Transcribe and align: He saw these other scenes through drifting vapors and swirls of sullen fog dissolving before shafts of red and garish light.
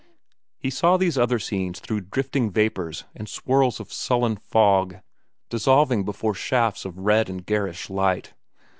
He 0.57 0.71
saw 0.71 0.97
these 0.97 1.15
other 1.15 1.37
scenes 1.37 1.79
through 1.79 2.01
drifting 2.01 2.49
vapors 2.49 3.03
and 3.13 3.29
swirls 3.29 3.79
of 3.79 3.93
sullen 3.93 4.35
fog 4.35 4.95
dissolving 5.51 6.05
before 6.05 6.33
shafts 6.33 6.85
of 6.85 6.97
red 6.97 7.29
and 7.29 7.45
garish 7.45 7.87
light. 7.87 8.33